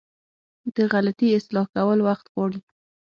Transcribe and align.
د 0.75 0.77
غلطي 0.91 1.27
اصلاح 1.37 1.67
کول 1.75 1.99
وخت 2.07 2.25
غواړي. 2.33 2.59